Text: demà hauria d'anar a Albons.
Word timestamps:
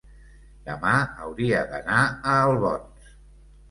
demà 0.69 0.95
hauria 1.27 1.63
d'anar 1.77 2.03
a 2.09 2.37
Albons. 2.51 3.19